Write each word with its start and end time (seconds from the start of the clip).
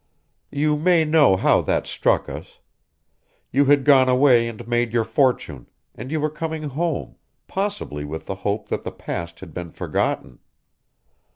"You 0.49 0.77
may 0.77 1.05
know 1.05 1.35
how 1.35 1.61
that 1.61 1.85
struck 1.85 2.27
us. 2.27 2.57
You 3.51 3.65
had 3.65 3.85
gone 3.85 4.09
away 4.09 4.47
and 4.47 4.67
made 4.67 4.93
your 4.93 5.03
fortune, 5.03 5.69
and 5.93 6.11
you 6.11 6.19
were 6.19 6.31
coming 6.31 6.63
home, 6.63 7.17
possibly 7.47 8.03
with 8.03 8.25
the 8.25 8.33
hope 8.41 8.69
that 8.69 8.83
the 8.83 8.91
past 8.91 9.41
had 9.41 9.53
been 9.53 9.69
forgotten. 9.69 10.39